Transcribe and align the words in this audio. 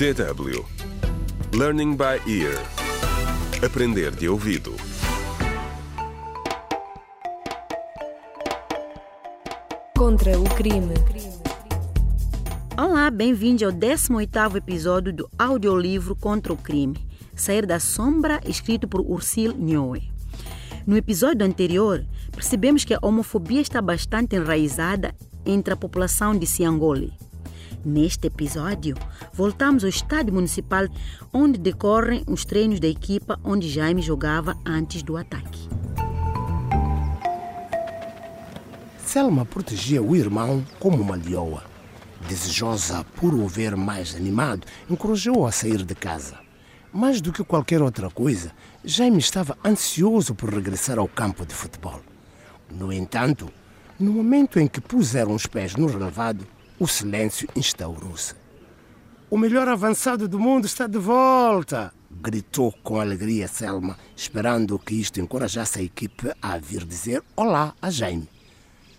DW 0.00 0.64
Learning 1.54 1.94
by 1.94 2.22
Ear 2.26 2.56
Aprender 3.62 4.10
de 4.10 4.30
ouvido 4.30 4.74
Contra 9.94 10.40
o 10.40 10.44
crime. 10.54 10.94
Olá, 12.78 13.10
bem-vindo 13.10 13.66
ao 13.66 13.72
18º 13.72 14.56
episódio 14.56 15.12
do 15.12 15.28
audiolivro 15.38 16.16
Contra 16.16 16.54
o 16.54 16.56
Crime, 16.56 16.96
Sair 17.36 17.66
da 17.66 17.78
Sombra, 17.78 18.40
escrito 18.46 18.88
por 18.88 19.02
Ursil 19.02 19.52
Nhoe. 19.52 20.10
No 20.86 20.96
episódio 20.96 21.44
anterior, 21.44 22.06
percebemos 22.32 22.86
que 22.86 22.94
a 22.94 22.98
homofobia 23.02 23.60
está 23.60 23.82
bastante 23.82 24.34
enraizada 24.34 25.14
entre 25.44 25.74
a 25.74 25.76
população 25.76 26.34
de 26.34 26.46
Siangole. 26.46 27.12
Neste 27.84 28.26
episódio, 28.26 28.94
voltamos 29.32 29.84
ao 29.84 29.88
estádio 29.88 30.34
municipal 30.34 30.86
onde 31.32 31.58
decorrem 31.58 32.22
os 32.26 32.44
treinos 32.44 32.78
da 32.78 32.86
equipa 32.86 33.40
onde 33.42 33.70
Jaime 33.70 34.02
jogava 34.02 34.54
antes 34.66 35.02
do 35.02 35.16
ataque. 35.16 35.66
Selma 38.98 39.46
protegia 39.46 40.02
o 40.02 40.14
irmão 40.14 40.62
como 40.78 41.00
uma 41.00 41.16
leoa. 41.16 41.64
Desejosa 42.28 43.02
por 43.16 43.32
o 43.32 43.48
ver 43.48 43.74
mais 43.76 44.14
animado, 44.14 44.66
encorajou-o 44.88 45.46
a 45.46 45.50
sair 45.50 45.82
de 45.82 45.94
casa. 45.94 46.38
Mais 46.92 47.22
do 47.22 47.32
que 47.32 47.42
qualquer 47.42 47.80
outra 47.80 48.10
coisa, 48.10 48.52
Jaime 48.84 49.18
estava 49.18 49.56
ansioso 49.64 50.34
por 50.34 50.52
regressar 50.52 50.98
ao 50.98 51.08
campo 51.08 51.46
de 51.46 51.54
futebol. 51.54 52.00
No 52.70 52.92
entanto, 52.92 53.50
no 53.98 54.12
momento 54.12 54.60
em 54.60 54.68
que 54.68 54.82
puseram 54.82 55.34
os 55.34 55.46
pés 55.46 55.76
no 55.76 55.86
relevado, 55.86 56.46
o 56.80 56.88
silêncio 56.88 57.46
instaurou-se. 57.54 58.34
O 59.28 59.36
melhor 59.36 59.68
avançado 59.68 60.26
do 60.26 60.40
mundo 60.40 60.64
está 60.64 60.86
de 60.86 60.98
volta! 60.98 61.92
gritou 62.10 62.72
com 62.82 62.98
alegria 62.98 63.46
Selma, 63.46 63.98
esperando 64.16 64.78
que 64.78 64.94
isto 64.94 65.20
encorajasse 65.20 65.78
a 65.78 65.82
equipe 65.82 66.32
a 66.40 66.58
vir 66.58 66.84
dizer 66.84 67.22
olá 67.36 67.74
a 67.80 67.90
Jaime. 67.90 68.28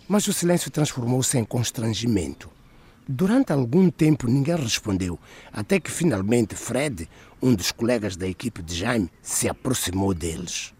Mas 0.08 0.28
o 0.28 0.34
silêncio 0.34 0.70
transformou-se 0.70 1.38
em 1.38 1.44
constrangimento. 1.44 2.50
Durante 3.08 3.52
algum 3.52 3.90
tempo 3.90 4.28
ninguém 4.28 4.56
respondeu, 4.56 5.20
até 5.52 5.80
que 5.80 5.92
finalmente 5.92 6.56
Fred, 6.56 7.10
um 7.42 7.56
dos 7.56 7.72
colegas 7.72 8.16
da 8.16 8.28
equipe 8.28 8.62
de 8.62 8.76
Jaime, 8.76 9.10
se 9.24 9.50
aproximou 9.50 10.14
deles. 10.14 10.72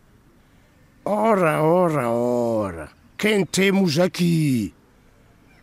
Ora, 1.04 1.64
ora, 1.64 2.10
ora, 2.10 2.92
quem 3.18 3.44
temos 3.44 3.98
aqui? 3.98 4.72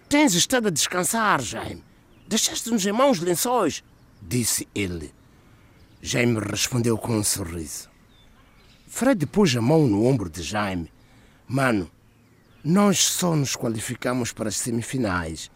Tens 0.08 0.32
estado 0.32 0.68
a 0.68 0.70
descansar, 0.70 1.42
Jaime. 1.42 1.84
Deixaste-nos 2.26 2.86
em 2.86 2.92
mãos 2.92 3.20
lençóis, 3.20 3.84
disse 4.22 4.66
ele. 4.74 5.12
Jaime 6.00 6.40
respondeu 6.40 6.96
com 6.96 7.16
um 7.18 7.22
sorriso. 7.22 7.90
Fred 8.86 9.26
pôs 9.26 9.54
a 9.54 9.60
mão 9.60 9.86
no 9.86 10.06
ombro 10.06 10.30
de 10.30 10.42
Jaime. 10.42 10.90
Mano, 11.46 11.90
nós 12.64 12.98
só 12.98 13.36
nos 13.36 13.54
qualificamos 13.54 14.32
para 14.32 14.48
as 14.48 14.56
semifinais. 14.56 15.50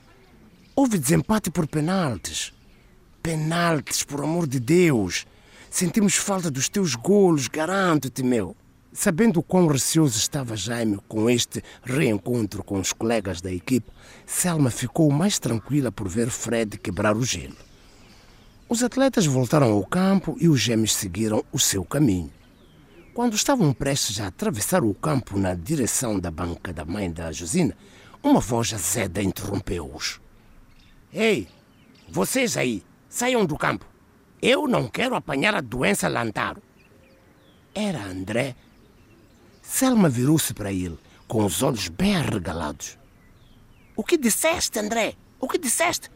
Houve 0.76 0.98
desempate 0.98 1.50
por 1.50 1.66
penaltis. 1.66 2.52
Penaltis, 3.22 4.02
por 4.02 4.22
amor 4.22 4.46
de 4.46 4.60
Deus. 4.60 5.26
Sentimos 5.70 6.16
falta 6.16 6.50
dos 6.50 6.68
teus 6.68 6.94
golos, 6.94 7.48
garanto-te, 7.48 8.22
meu. 8.22 8.54
Sabendo 8.92 9.42
quão 9.42 9.66
receoso 9.68 10.18
estava 10.18 10.54
Jaime 10.54 10.98
com 11.08 11.30
este 11.30 11.64
reencontro 11.82 12.62
com 12.62 12.78
os 12.78 12.92
colegas 12.92 13.40
da 13.40 13.50
equipe, 13.50 13.90
Selma 14.26 14.70
ficou 14.70 15.10
mais 15.10 15.38
tranquila 15.38 15.90
por 15.90 16.08
ver 16.08 16.28
Fred 16.28 16.76
quebrar 16.76 17.16
o 17.16 17.24
gelo. 17.24 17.56
Os 18.68 18.82
atletas 18.82 19.24
voltaram 19.24 19.72
ao 19.72 19.86
campo 19.86 20.36
e 20.38 20.48
os 20.48 20.60
gêmeos 20.60 20.94
seguiram 20.94 21.42
o 21.50 21.58
seu 21.58 21.84
caminho. 21.84 22.30
Quando 23.14 23.34
estavam 23.34 23.72
prestes 23.72 24.20
a 24.20 24.26
atravessar 24.26 24.84
o 24.84 24.94
campo 24.94 25.38
na 25.38 25.54
direção 25.54 26.18
da 26.18 26.30
banca 26.30 26.72
da 26.72 26.84
mãe 26.84 27.10
da 27.10 27.32
Josina, 27.32 27.76
uma 28.22 28.40
voz 28.40 28.72
azeda 28.74 29.22
interrompeu-os. 29.22 30.20
Ei, 31.12 31.48
vocês 32.08 32.56
aí, 32.58 32.82
saiam 33.08 33.44
do 33.44 33.56
campo. 33.56 33.86
Eu 34.40 34.66
não 34.66 34.86
quero 34.86 35.14
apanhar 35.14 35.54
a 35.54 35.60
doença 35.60 36.08
Lantaro. 36.08 36.62
Era 37.74 38.04
André. 38.04 38.54
Selma 39.74 40.10
virou-se 40.10 40.52
para 40.52 40.70
ele, 40.70 40.98
com 41.26 41.46
os 41.46 41.62
olhos 41.62 41.88
bem 41.88 42.14
arregalados. 42.14 42.98
O 43.96 44.04
que 44.04 44.18
disseste, 44.18 44.78
André? 44.78 45.14
O 45.40 45.48
que 45.48 45.56
disseste? 45.56 46.10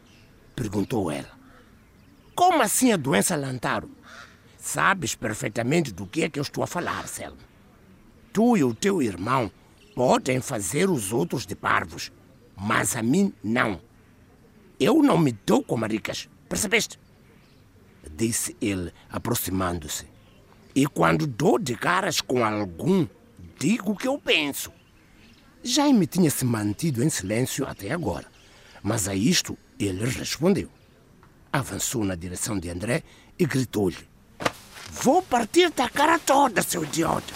Perguntou 0.55 1.09
ela. 1.09 1.31
Como 2.35 2.61
assim 2.61 2.93
a 2.93 2.97
doença 2.97 3.35
Lantaro? 3.35 3.89
Sabes 4.59 5.15
perfeitamente 5.15 5.91
do 5.91 6.05
que 6.05 6.21
é 6.21 6.29
que 6.29 6.37
eu 6.37 6.43
estou 6.43 6.63
a 6.63 6.67
falar, 6.67 7.07
Selma. 7.07 7.39
Tu 8.31 8.57
e 8.57 8.63
o 8.63 8.75
teu 8.75 9.01
irmão 9.01 9.51
podem 9.95 10.39
fazer 10.39 10.87
os 10.87 11.11
outros 11.11 11.43
de 11.43 11.55
parvos, 11.55 12.11
mas 12.55 12.95
a 12.95 13.01
mim 13.01 13.33
não. 13.43 13.81
Eu 14.79 15.01
não 15.01 15.17
me 15.17 15.31
dou 15.31 15.63
com 15.63 15.75
maricas, 15.75 16.29
percebeste? 16.47 16.99
Disse 18.15 18.55
ele, 18.61 18.93
aproximando-se. 19.09 20.05
E 20.75 20.85
quando 20.85 21.25
dou 21.25 21.57
de 21.57 21.75
caras 21.75 22.21
com 22.21 22.45
algum, 22.45 23.07
digo 23.59 23.91
o 23.91 23.95
que 23.95 24.07
eu 24.07 24.17
penso. 24.17 24.71
Jaime 25.63 26.07
tinha 26.07 26.29
se 26.29 26.45
mantido 26.45 27.03
em 27.03 27.09
silêncio 27.09 27.67
até 27.67 27.91
agora, 27.91 28.25
mas 28.81 29.07
a 29.07 29.15
isto 29.15 29.57
ele 29.79 30.05
respondeu. 30.05 30.69
Avançou 31.51 32.03
na 32.03 32.15
direção 32.15 32.59
de 32.59 32.69
André 32.69 33.03
e 33.37 33.45
gritou-lhe: 33.45 34.07
Vou 34.91 35.21
partir-te 35.21 35.81
a 35.81 35.89
cara 35.89 36.19
toda, 36.19 36.61
seu 36.61 36.83
idiota! 36.83 37.33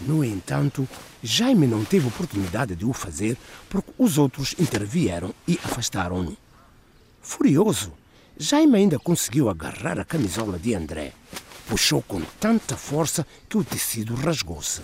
No 0.00 0.24
entanto, 0.24 0.88
Jaime 1.22 1.66
não 1.66 1.84
teve 1.84 2.08
oportunidade 2.08 2.74
de 2.74 2.86
o 2.86 2.92
fazer 2.92 3.36
porque 3.68 3.92
os 3.98 4.16
outros 4.16 4.54
intervieram 4.58 5.34
e 5.46 5.58
afastaram-no. 5.62 6.36
Furioso, 7.20 7.92
Jaime 8.38 8.78
ainda 8.78 8.98
conseguiu 8.98 9.50
agarrar 9.50 10.00
a 10.00 10.04
camisola 10.04 10.58
de 10.58 10.74
André. 10.74 11.12
Puxou 11.70 12.02
com 12.02 12.20
tanta 12.40 12.76
força 12.76 13.24
que 13.48 13.56
o 13.56 13.62
tecido 13.62 14.16
rasgou-se. 14.16 14.82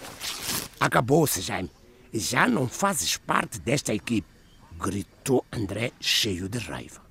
Acabou-se, 0.78 1.41
Jaime. 1.41 1.69
Já 2.14 2.47
não 2.47 2.69
fazes 2.69 3.16
parte 3.16 3.58
desta 3.58 3.92
equipe, 3.92 4.28
gritou 4.78 5.44
André, 5.52 5.91
cheio 6.00 6.48
de 6.48 6.58
raiva. 6.58 7.02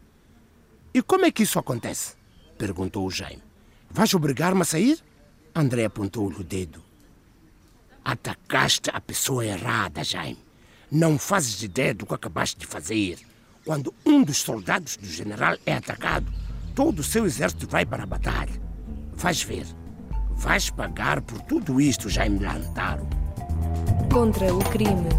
E 0.93 1.01
como 1.01 1.25
é 1.25 1.31
que 1.31 1.43
isso 1.43 1.59
acontece? 1.59 2.13
perguntou 2.57 3.05
o 3.05 3.11
Jaime. 3.11 3.43
Vais 3.91 4.13
obrigar-me 4.13 4.61
a 4.61 4.63
sair? 4.63 5.03
André 5.53 5.83
apontou-lhe 5.83 6.37
o 6.37 6.43
dedo. 6.43 6.81
Atacaste 8.01 8.89
a 8.93 9.01
pessoa 9.01 9.45
errada, 9.45 10.05
Jaime. 10.05 10.39
Não 10.89 11.19
fazes 11.19 11.61
ideia 11.61 11.93
do 11.93 12.05
que 12.05 12.13
acabaste 12.13 12.57
de 12.57 12.65
fazer. 12.65 13.19
Quando 13.65 13.93
um 14.05 14.23
dos 14.23 14.37
soldados 14.37 14.95
do 14.95 15.05
general 15.05 15.57
é 15.65 15.73
atacado, 15.73 16.31
todo 16.73 16.99
o 16.99 17.03
seu 17.03 17.25
exército 17.25 17.67
vai 17.67 17.85
para 17.85 18.03
a 18.03 18.07
batalha. 18.07 18.64
Vais 19.25 19.41
ver. 19.41 19.65
Vais 20.35 20.69
pagar 20.69 21.19
por 21.19 21.41
tudo 21.41 21.81
isto, 21.81 22.07
Jaime 22.07 22.37
Lantaro. 22.37 23.07
Contra 24.13 24.53
o 24.53 24.59
crime. 24.65 25.09